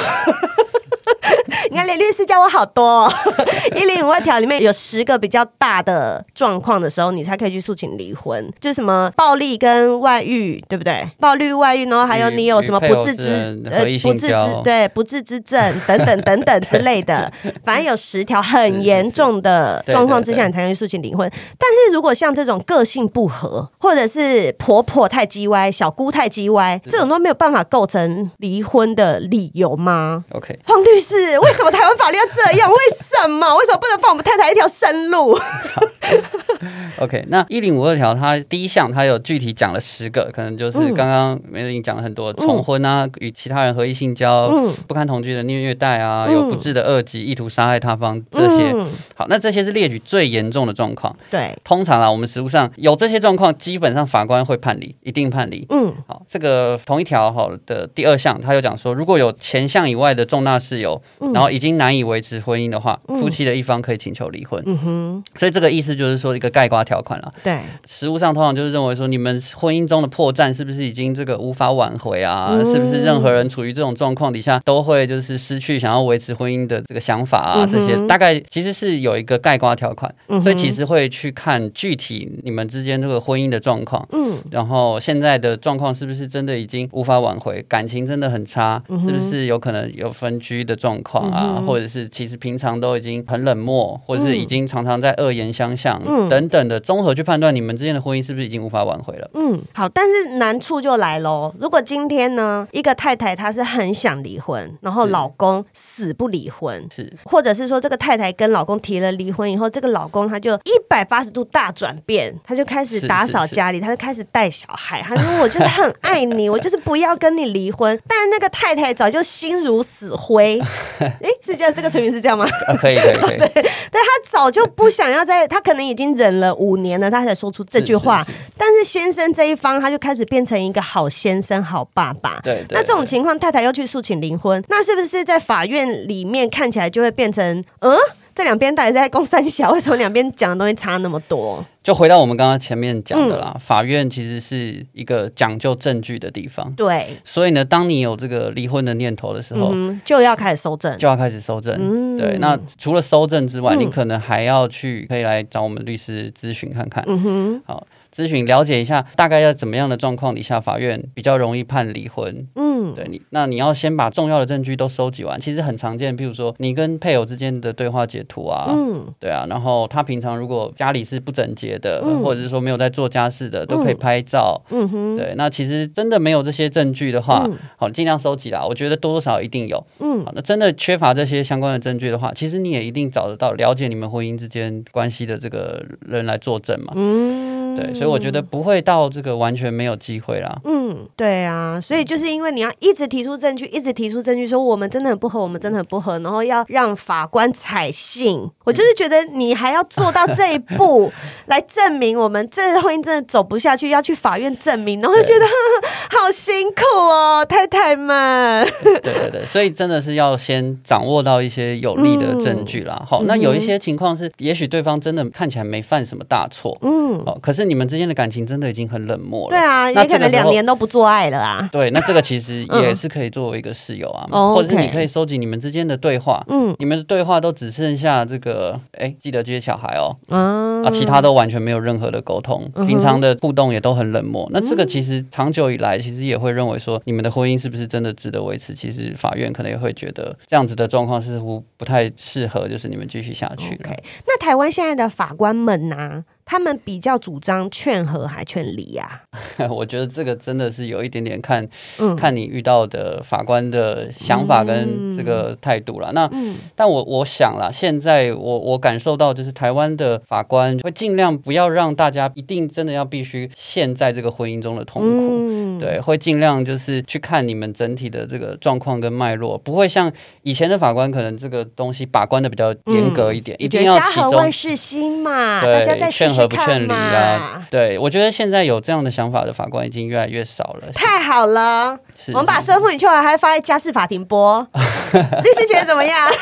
[1.78, 3.12] 你看，雷律师教我好多哦。
[3.76, 11.08] 一零五二条里面有十个比较大的状况的时候，你才可以去诉请离婚，就是什么暴力跟外遇，对不对？
[11.20, 17.30] 暴力、外遇，然后还有你有什么不治之呃不治之对不治之症 等等等等之类的，
[17.64, 21.30] 反正有十条很严重的状况之下，你才能去诉请离婚。
[21.56, 31.38] 但是如果像这种个性不合，或者是婆婆太叽歪、小姑太叽歪，这种都没有办法构成离婚的理由吗？OK，黄律师。
[31.38, 32.70] 为什么台湾法律要这样？
[32.70, 33.56] 为什么？
[33.56, 35.38] 为什么不能放我们太太一条生路？
[36.98, 48.72] OK，那一零五二条，它第一项它有具体讲了十个，可能就是刚刚梅玲讲了很多，重婚啊，与其他人合意性交，嗯、不堪同居的虐虐待啊，嗯、有不治的恶疾，意图杀害他方这些。
[48.74, 51.14] 嗯、好，那这些是列举最严重的状况。
[51.30, 55.64] 对，通常啦，我们实务上有这些状况，基本上法官会判离，一定判离。
[55.70, 61.00] 嗯，好，这个同一条好的第二项，他有讲说，如果有前项以外的重大事由。
[61.34, 64.62] 然后已经难以维持婚姻的话，夫妻的一方可以请求离婚。
[64.64, 67.28] 嗯哼，所以这个意思就是说一个概括条款了。
[67.42, 72.50] 对，实务上通常就是认为说，你们婚姻中的破绽是不是已经这个无法挽回啊？
[72.52, 77.64] 嗯、是不是任何人处于这种状况底下都会就是失去想要维持婚姻的这个想法啊？
[77.64, 84.06] 嗯、这些大概其实是有一个概括条款，嗯、所以其实会去看具体你们之间这个婚姻的状况。
[84.12, 87.64] 嗯，然后现在的状况是不是真的已经无法挽回？
[87.68, 91.37] 感情真的很差，嗯、是不是有可能有分居的状况啊？
[91.40, 99.30] 嗯、或者是其实平常都已经很冷漠，或者是已经常常在恶言相向、嗯、等等的综合去判断你们之间的婚姻是不是已经无法挽回了？
[99.34, 101.52] 嗯，好，但是难处就来喽。
[101.58, 117.98] 如果今天呢，一个太太她是很想离婚，然后老公死不离婚，是，或者是说这个太太跟老公提了离婚以后，这个老公他就一百八十度大转变，他就开始打扫家里，他就开始带小孩，他说我就是很爱你，我就是不要跟你离婚。
[118.06, 120.60] 但那个太太早就心如死灰，
[121.28, 122.46] 哎，是这样，这个成语是这样吗？
[122.66, 123.36] 啊、可以可以可以。
[123.38, 123.50] 对，
[123.90, 128.24] 但他早就不想要在，他可能已经忍了五年了，他才说出这句话。
[128.24, 132.40] 是是是，但是先生这一方，他就开始变成一个好先生、好爸爸。
[132.42, 137.94] 对，对，对，那这种情况，太太要去诉请离婚，那是不是在法院里面看起来就会变成，嗯，
[138.38, 139.72] 这两边到底在攻三小？
[139.72, 141.64] 为什么两边讲的东西差那么多？
[141.82, 146.72] 就回到我们刚刚前面讲的啦，嗯、法院其实是一个讲究证据的地方。
[146.74, 151.76] 对，所以呢，当你有这个离婚的念头的时候，嗯、就要开始收证，就要开始收证。
[151.80, 157.02] 嗯、对，那除了收证之外，嗯、你可能还要去可以来找我们律师咨询看看。
[157.08, 157.84] 嗯哼，好。
[158.18, 162.48] 咨询了解一下，大概要怎么样的状况底下，法院比较容易判离婚？
[162.56, 165.38] 嗯，对你，那你要先把重要的证据都收集完。
[165.38, 174.60] 其实很常见，比如说你跟配偶之间的对话截图啊，嗯，对啊，然后他平常如果家里是不整洁的，嗯、或者是说没有在做家事的，都可以拍照。
[174.70, 178.66] 嗯哼，对，那其实真的没有这些证据的话，嗯、好，尽量收集啦。
[178.66, 179.86] 我觉得多多少少一定有。
[180.00, 186.94] 嗯，好，那真的缺乏这些相关的证据的话，其实你也一定找得到了解你们婚姻之间关系的这个人来作证嘛。
[186.96, 187.57] 嗯。
[187.78, 190.58] 对，所以我觉得不会到这个完全没有机会啦。
[190.64, 198.50] 嗯，对啊，所以就是因为你要一直提出证据，一直提出证据，说我们真的很不合，我们真的很不合，然后要让法官采信。
[198.64, 201.12] 我就是觉得你还要做到这一步，
[201.46, 205.48] 来证明我们这婚姻真的走不下去，要去法院证明，然后就觉得对
[206.18, 208.66] 好辛苦哦，太太们。
[208.82, 213.00] 对对对，所以真的是要先掌握到一些有利的证据啦。
[213.06, 217.67] 好，那有一些情况是，也许对方真的看起来没犯什么大错，嗯，哦，可是。
[217.68, 219.50] 你们之间的感情真的已经很冷漠了。
[219.50, 221.68] 对啊，也可能两年都不做爱了啊。
[221.72, 226.44] 对，那这个其实 也是可以作为一个室友啊，嗯、或者是你可以收集你们之间的对话。
[226.48, 230.16] 嗯，你们的对话都只剩下这个，哎，记得接小孩哦。
[230.28, 234.48] 嗯、啊，其他都完全没有任何的沟通，平常的互动也都很冷漠。
[234.52, 238.74] 那这个其实长久以来，其实也会认为说，你们的婚姻是不是真的值得维持？
[238.74, 243.74] 其实法院可能也会觉得这样子的状况似乎不太适合，就是你们继续下去。
[243.74, 243.94] OK，
[244.26, 246.24] 那台湾现在的法官们呢、啊？
[246.50, 249.20] 他们比较主张劝和还劝离呀？
[249.68, 256.10] 我觉得这个真的是有一点点看，嗯、看你遇到的法官的想法跟这个态度了。
[256.12, 276.37] 嗯、那，嗯、但我我想啦，现在我我感受到就是台湾的法官会尽量不要让大家一定真的要必须陷在这个婚姻中的痛苦，嗯、对，会尽量就是去看你们整体的这个状况跟脉络，不会像以前的法官可能这个东西把关的比较严格一点，嗯、一定要家和万事兴嘛，对大家在劝。
[276.38, 277.66] 和不劝离啊？
[277.70, 280.92] 对，我觉得现在有这样的想法的法官已经越来越少了。
[280.94, 281.98] 太好了，
[282.28, 286.16] 我们把《生父与秋娃》还放在家事法庭播， 律师觉得怎么样？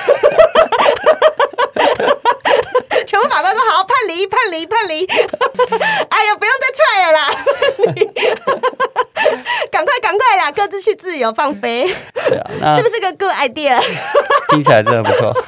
[3.06, 5.06] 全部法官都好好判离，判离，判离。
[5.06, 7.30] 哎呀，不用再踹了啦！
[9.70, 11.90] 赶快，赶快啦，各自去自由放飞。
[12.28, 13.80] 对啊， 是不是个 good idea？
[14.50, 15.34] 听起来真的不错。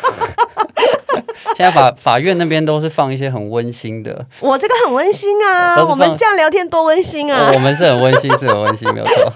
[1.57, 9.33] 现在法法院那边都是放一些很温馨的，我这个很温馨啊，我们这样聊天多温馨啊，我们是很温馨，是很温馨，没有错。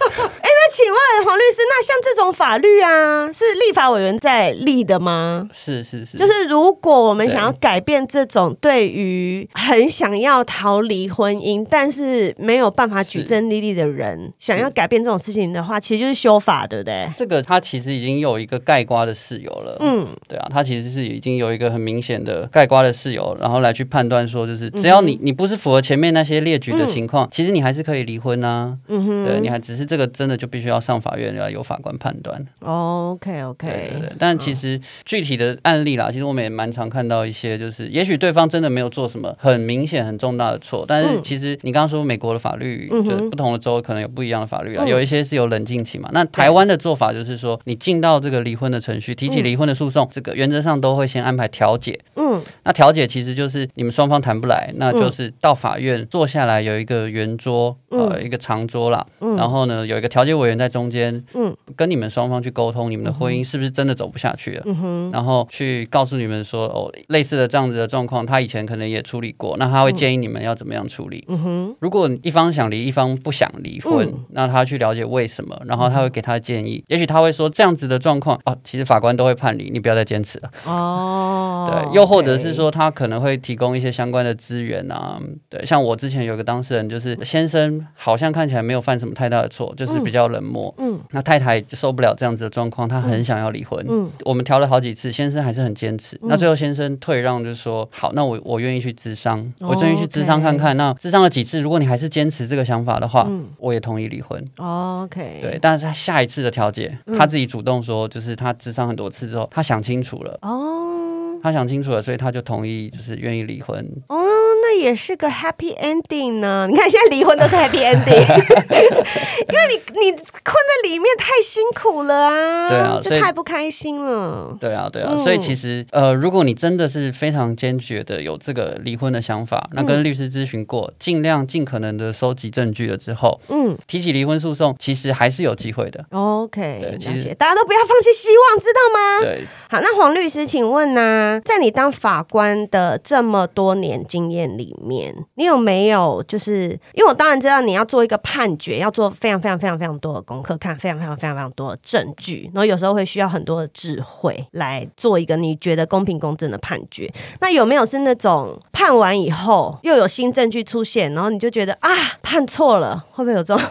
[0.73, 5.47] 请问黄律师，那像这种法律啊，是立法委员在立的吗？
[5.53, 17.07] 是是是，就是如果我们想要改变这种对于很想要逃离婚姻，但是没有办法举证立例的人，想要改变这种事情的话，其实就是修法，对不对？
[17.19, 22.23] 这个他其实已经有一个盖瓜的事由了，嗯，对啊，他其实是已经有一个很明显。
[22.23, 28.79] 的盖瓜的事由，然后来去判断说，就是只要你你不是符合前面那些列举的情况，嗯、其实你还是可以离婚呐、啊。
[28.87, 32.44] 嗯哼，对，你还只是这个真的就必须要上法院要由法官判断。
[32.61, 34.12] 哦，OK OK，对对对。
[34.18, 46.09] 但其实具体的案例啦，其实我们也蛮常看到一些，就是也许对方真的没有做什么很明显很重大的错，但是其实你刚刚说美国的法律，就是不同的州可能有不一样的法律啊，有一些是有冷静期嘛。
[46.12, 51.98] 那台湾的做法就是说，你进到这个离婚的程序，提起离婚的诉讼，这个原则上都会先安排调解。
[52.16, 59.07] 嗯，那调解其实就是你们双方谈不来，那就是到法院坐下来有一个圆桌，呃，一个长桌啦。
[59.37, 64.62] 然后呢，有一个调解委员在中间，嗯，跟你们双方去沟通，你们的婚姻是不是真的走不下去了？
[64.67, 71.25] 嗯哼，然后去告诉你们说，哦，类似的这样子的状况，他以前可能也处理过，那他会建议你们要怎么样处理？
[71.29, 80.51] 嗯哼，如果一方想离，一方不想离婚，那他去了解为什么，然后他会给他建议，也许他会说这样子的状况，哦，其实法官都会判离，你不要再坚持了。
[80.67, 114.16] 哦， 对，又或者是说他可能会提供一些相关的资源啊，对，像我之前有个当事人，就是先生好像看起来没有犯什么太大的错，就是比较冷漠，嗯，那太太受不了这样子的状况，她很想要离婚，嗯，我们调了好几次，先生还是很坚持，那最后先生退让，就是说好，那我我愿意去咨商，我愿意去咨商看看，那咨商了几次，如果你还是坚持这个想法的话，我也同意离婚，OK，对，但是他下一次的调解，他自己主动说，就是他咨商很多次之后，他想清楚了，哦，他想清楚了，所以他就同意，就是愿意离婚，哦，
[114.62, 118.20] 那也是个 happy ending 呢，你看现在离婚都是 happy ending，
[119.48, 120.22] 因为你你困
[120.55, 136.05] 在里面太辛苦了啊，对啊，就太不开心了，对啊，对啊，所以其实呃，如果你真的是非常坚决的有这个离婚的想法，那跟律师咨询过，尽量尽可能的收集证据了之后，嗯，提起离婚诉讼，其实还是有机会的。
[136.11, 139.20] OK，了解，大家都不要放弃希望，知道吗？
[139.22, 157.12] 对，好，那黄律师，请问呢，在你当法官的这么多年经验里面，你有没有就是，因为我当然知道你要做一个判决，要做非常非常非常非常多的功课，看非常非常非常非常多的证据，然后有时候会需要很多的智慧来做一个你觉得公平公正的判决。
[157.40, 161.90] 那有没有是那种判完以后又有新证据出现，然后你就觉得啊，
[162.23, 163.64] 判错了，会不会有这种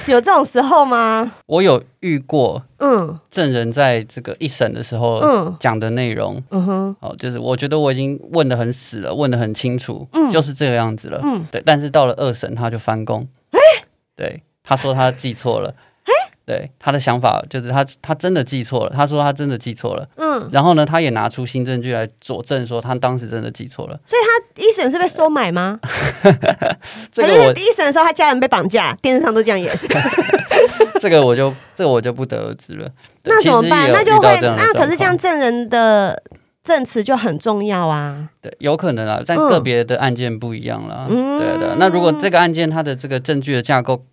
[0.08, 1.30] 有这种时候吗？
[1.46, 13.58] 我有遇过，嗯，证人在这个一审的时候，嗯，讲的内容，嗯哼，哦，就是我觉得我已经问的很死了，问的很清楚，嗯，就是这个样子了，嗯，对，但是到了二审他就翻供，哎，
[14.16, 15.74] 对，他说他记错了。
[16.50, 25.78] 对，他的想法就是他他真的记错了，他说他真的记错了，嗯，然后呢，他也拿出新证据来佐证说他当时真的记错了，所以他一审是被收买吗？
[27.12, 29.72] 这个我一审的时候他家人被绑架，电视上都这样演，
[30.98, 32.88] 这个我就这个我就不得而知了。
[33.22, 33.92] 那怎么办？
[33.92, 36.20] 那就会那可是这样证人的
[36.64, 38.28] 证词就很重要啊。
[38.42, 41.06] 对，有可能啊，但个别的案件不一样了。
[41.08, 41.76] 嗯，对的。
[41.78, 44.04] 那如果这个案件它的这个证据的架构。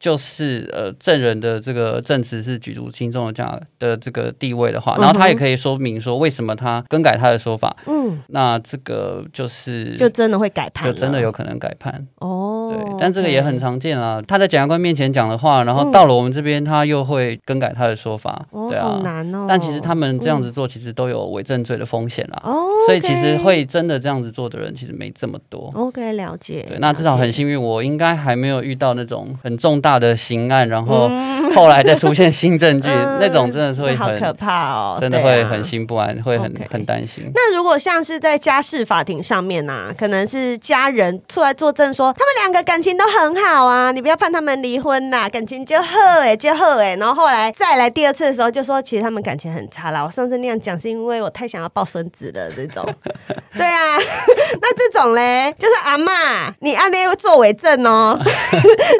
[0.00, 7.76] 就是呃，证人的这个证词是举足轻重的这样的这个地位的话，然后他也可以说明说为什么他更改他的说法。
[7.86, 12.06] 嗯，那这个就是就真的会改判，就真的有可能改判。
[12.16, 14.22] 哦，对，但这个也很常见啊。
[14.26, 18.46] 他在检察官面前讲的话，然后到了我们这边，他又会更改他的说法。
[18.50, 19.44] 对啊，好难哦。
[19.46, 22.40] 但其实他们这样子做，其实都有伪证罪的风险啦。
[22.42, 25.70] 哦，所以其实会真的这样子做的人，其实没这么多。
[25.74, 26.64] OK，了解。
[26.66, 29.89] 对，那至少很幸运，我应该还没有遇到那种很重大。
[29.90, 31.10] 大的刑案，然后
[31.52, 37.28] 后来再出现新证据， 嗯、那种真的是会很可怕哦，真的会很心不安，啊、会很很担心。
[37.34, 46.94] 那如果像是在家事法庭上面呢、啊，可能是家人出来作证说他们两个感情都很好啊，你不要判他们离婚呐，感情就好哎，就好哎。
[46.94, 50.04] 然后后来再来第二次的时候，就说其实他们感情很差啦。
[50.04, 52.86] 我上次那样讲是因为我太想要抱孙子了，这种。
[53.58, 53.98] 对啊，
[54.62, 58.16] 那这种嘞，就是阿妈，你按那个作伪证哦，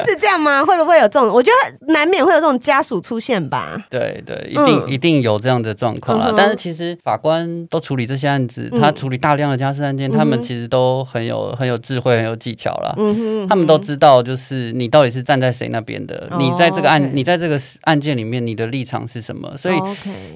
[0.05, 0.65] 是这样吗？
[0.65, 0.80] 会。
[0.81, 1.29] 会不会有这种？
[1.29, 3.85] 我觉得难免会有这种家属出现吧。
[3.89, 6.27] 对对，一定、嗯、一定有这样的状况啦。
[6.29, 12.93] 嗯、但是其实法官都处理这些案子，嗯、他处理大量的家事案件，嗯、他们其实都很有很有智慧，很有技巧啦。
[12.97, 16.27] 嗯哼，他们都知道，就是你到底是站在谁那边的。
[16.39, 19.55] 你在这个案，哦 okay、你在这个案件里面，你的立场是什么？
[19.55, 19.75] 所以，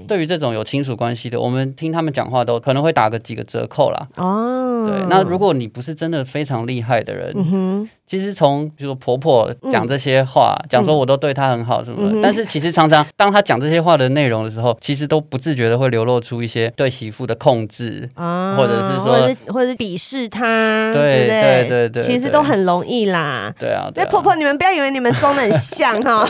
[0.07, 4.07] 对于这种有亲属关系的，我们听他们讲话都可能会打个几个折扣啦。
[4.17, 5.05] 哦，对。
[5.09, 7.89] 那如果你不是真的非常厉害的人，嗯哼。
[8.07, 21.27] 其实从比如说婆婆讲这些话，讲、嗯、说我都对她很好什么的，嗯、但是其实常常当她讲这些话的内容的时候，其实都不自觉的会流露出一些对媳妇的控制，啊、或者是说，或者是或者鄙视她，对对对？
[21.27, 23.51] 对，对对对，其实都很容易啦。
[23.57, 26.27] 对啊，那婆婆你们不要以为你们装的很像哈。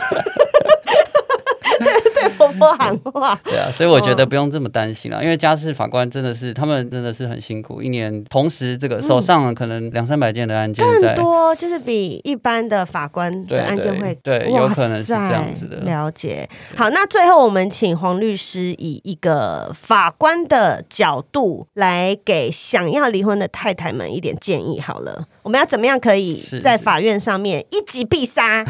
[2.15, 3.39] 对 婆婆多喊话。
[3.43, 15.77] 对啊，所以我觉得不用这么担心了，因为家事法官真的是他们真的是很辛苦，一年同时这个手上可能两三百件的案件在，更多就是比一般的法官的案件会对，有可能是这样子的。
[15.77, 16.49] 了解。
[16.75, 24.79] 好，那最后我们请黄律师以一个法官的角度来给想要离婚的太太们一点建议。
[24.79, 25.25] 好了。
[25.43, 28.65] 我们要怎么样可以在法院上面一击必杀？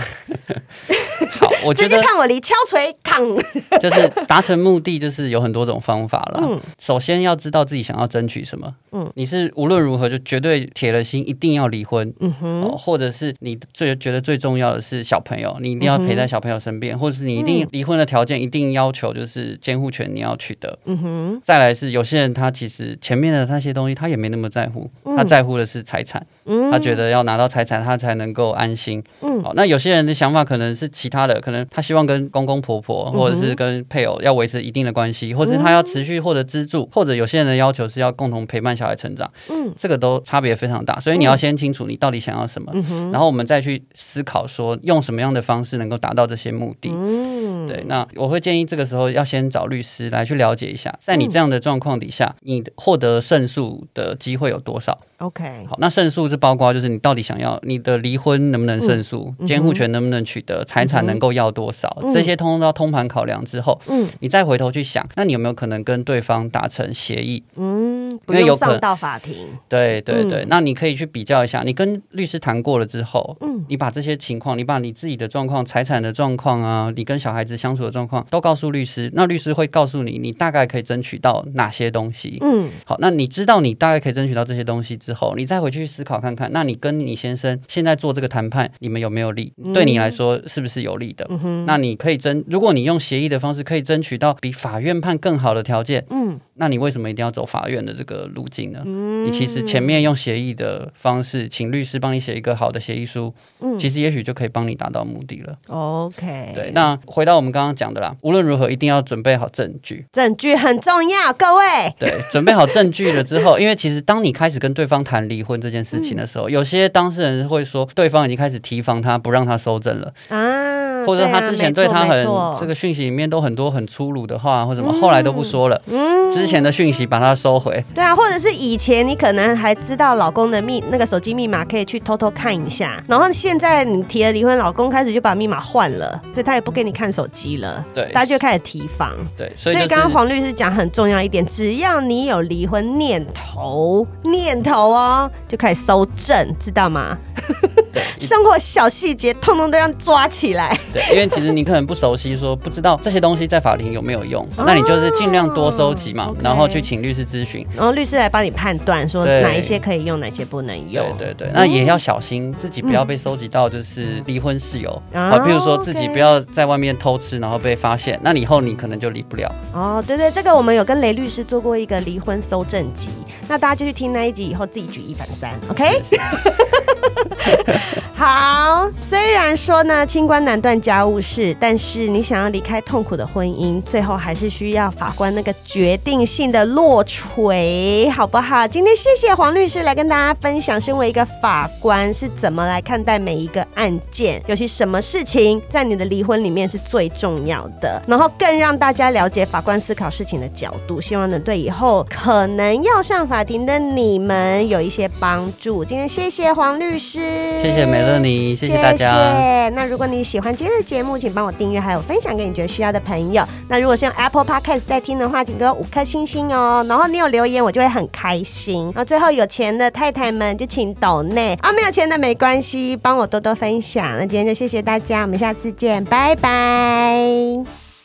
[1.31, 2.93] 好，我觉得 直接看我离敲锤
[3.41, 6.39] 扛， 就是达成目的，就是有很多种方法了。
[6.43, 8.73] 嗯，首先要知道自己想要争取什么。
[8.91, 12.13] 嗯，你是无论如何就绝对铁了心一定要离婚。
[12.19, 20.77] 嗯哼，或者是你最觉得最重要的是小朋友，你一定要陪在小朋友身边，或者是你一定离婚的条件一定要求就是监护权你要取得。
[20.85, 26.25] 嗯哼，再来是有些人他其实前面的那些东西他也没那么在乎，他在乎的是财产。
[26.45, 26.71] 嗯。
[26.71, 29.01] 他觉得要拿到财产，他才能够安心。
[29.21, 39.31] 嗯，好，那有些人的想法可能是其他的，可能他希望跟公公婆婆或者是跟配偶要维持一定的关系，或者是他要持续获得资助，或者有些人的要求是要共同陪伴小孩成长。
[39.49, 42.71] 嗯，这个都差别非常大，所以你要先清楚你到底想要什么，
[43.11, 46.89] 然后我们再去思考说用什么样的方式能够达到这些目的。
[46.91, 54.99] 嗯，对，那我会建议这个时候要先找律师来去了解一下，在你这样的状况底下，你获得胜诉的机会有多少。
[55.19, 67.41] OK，好，那胜诉是包括就是你到底想要你的离婚能不能胜诉，监护权能不能取得，财产能够要多少，这些通通都要通盘考量之后，嗯，你再回头去想，那你有没有可能跟对方达成协议？
[67.55, 67.94] 嗯，
[68.25, 69.47] 不用上到法庭。
[69.67, 82.37] 对对对，那你可以去比较一下，你跟律师谈过了之后，嗯，你把这些情况，你把你自己的状况、财产的状况啊，你跟小孩子相处的状况都告诉律师，那律师会告诉你，你大概可以争取到哪些东西。
[82.41, 89.53] 嗯，好，那你知道你大概可以争取到这些东西之后，你再回去思考看看，那你跟你先生现在做这个谈判，你们有没有利？
[89.73, 91.25] 对你来说是不是有利的？
[91.29, 98.81] 嗯、那你可以争，如果你用协议的方式可以争取到比法院判更好的条件，嗯，那你为什么一定要走法院的这个路径呢？
[98.85, 105.55] 嗯、你其实前面用协议的方式，请律师帮你写一个好的协议书，嗯，其实也许就可以帮你达到目的了。
[105.67, 106.71] OK，对。
[106.73, 111.93] 那回到我们刚刚讲的啦，无论如何一定要准备好证据，证据很重要，各位。
[111.99, 122.25] 对，准备好证据了之后， 因为其实当你开始跟对方谈离婚这件件事情的时候，有些当事人会说，对方已经开始提防他，不让他收证了啊，或者他之前对他很
[122.59, 125.81] 这个讯息里面都很多很粗鲁的话，或什么，后来都不说了。
[125.87, 127.83] 嗯，之前的讯息把它收回。
[127.93, 137.83] 对啊，或者是以前你可能还知道老公的密那个手机密码，可以去偷偷看一下，然后现在你提了离婚，老公开始就把密码换了，所以他也不给你看手机了。
[137.93, 139.11] 对，大家就开始提防。
[139.37, 145.55] 对，所以刚刚黄律师讲很重要一点，只要你有离婚念头，念头哦，就。
[145.55, 147.17] 开始搜证，知道吗？
[148.19, 150.77] 生活小细节通通都要抓起来。
[150.93, 161.05] 对，因为其实你可能不熟悉，说不知道这些东西在法庭有没有用，那你就是尽量多收集嘛，然后去请律师咨询，然后律师来帮你判断说哪一些可以用，哪些不能用。
[161.17, 169.51] 对对对，那也要小心自己不要被收集到就是离婚事由啊，比如说自己不要在外面偷吃，然后被发现，那以后你可能就离不了。
[169.73, 173.09] 哦，对对，这个我们有跟雷律师做过一个离婚搜证集，
[173.47, 176.01] 那大家就去听那一集以后自己举一反三，OK？
[178.15, 178.64] 好，
[178.99, 188.67] 虽然说呢，清官难断家务事，但是你想要离开痛苦的婚姻，最后还是需要法官那个决定性的落锤，好不好？
[188.67, 205.83] 今天谢谢黄律师来跟大家分享，身为一个法官是怎么来看待每一个案件，尤其什么事情在你的离婚里面是最重要的，然后更让大家了解法官思考事情的角度，希望能对以后可能要上法庭的你们有一些帮助。
[205.85, 207.19] 今天谢谢黄律师，
[207.61, 209.13] 谢谢美乐妮，谢谢大家。
[209.13, 209.69] 谢谢。
[209.69, 213.43] 那如果你喜欢今天的节目，请帮我订阅，还有分享给你觉得需要的朋友。
[213.67, 216.85] 那如果是用 Apple Podcast 在听的话，请给我五颗星星哦。
[216.87, 218.83] 然后你有留言，我就会很开心。
[218.85, 224.17] 然后最后有钱的太太们就请抖内啊，没有钱的没关系，帮我多多分享。
[224.17, 226.49] 那今天就谢谢大家，我们下次见，拜拜。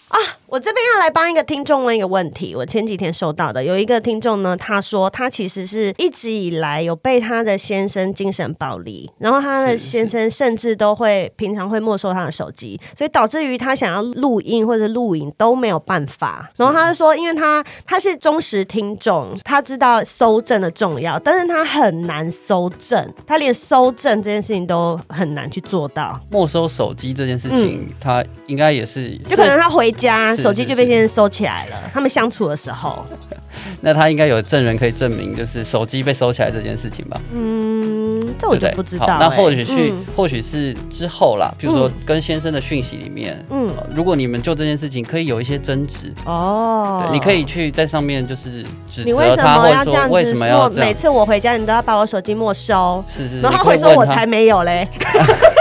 [0.08, 0.18] 啊，
[0.50, 2.56] 我这边要来帮一个听众问一个问题。
[2.56, 16.50] 我前几天收到的有一个听众呢，他说他其实是一直以来有被他的先生精神暴力，然后他的先生甚至都会平常会没收他的手机，所以导致于他想要录音或者录影都没有办法。
[16.56, 26.20] 然后他就说，因为他他是忠实听众，他知道搜证的重要，但是他很难搜证，他连搜证这件事情都很难去做到。
[26.28, 29.94] 没收手机这件事情，嗯、他应该也是，就可能他回。
[30.00, 31.76] 家手机就被先生收起来了。
[31.92, 33.04] 他们相处的时候，
[33.80, 37.20] 那他应该有证人可以证明，就是手机被收起来这件事情吧？
[37.32, 38.00] 嗯。
[38.38, 39.18] 这我就不知道、欸。
[39.18, 50.86] 那或许是、嗯、或许是之后啦，比如说跟先生的讯息里面，嗯、呃，如果你们就这件事情可以有一些争执哦，对，你可以去在上面就是指责他，或者说为什么要这样？
[50.86, 54.88] 每次我回家，你都要把我手机没收，是是，是，然后他会说我才没有嘞。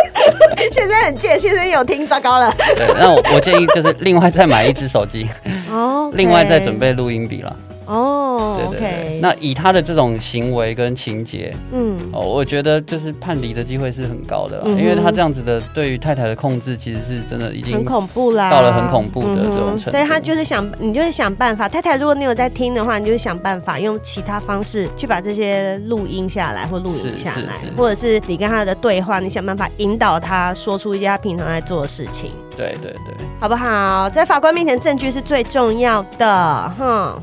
[0.71, 2.53] 现在很贱，先生有听，糟糕了。
[2.75, 5.29] 对，那我我建议就是另外再买一只手机，
[5.71, 7.55] 哦，另外再准备录音笔了。
[7.89, 9.19] 哦，对对对，okay.
[9.19, 34.09] 那以他的这种行为跟情节，嗯，哦，我觉得就是判离的机会是很高的，嗯，因为他这样子的对于太太的控制，其实是真的已经很恐怖啦，到了很恐怖的这种程度，嗯，所以他就是想，你就是想办法，太太，如果你有在听的话，你就是想办法用其他方式去把这些录音下来或录影下来，或者是你跟他的对话，你想办法引导他说出一些他平常在做的事情，对对对，好不好？
[34.11, 37.21] 在法官面前，证据是最重要的，哼。